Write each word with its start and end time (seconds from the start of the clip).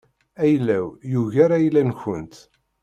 Ayla-w 0.43 0.87
yugar 1.11 1.51
ayla-nkent. 1.57 2.35